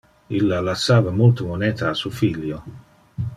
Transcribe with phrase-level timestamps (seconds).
[0.37, 2.59] Illa lassava multe moneta a su filio.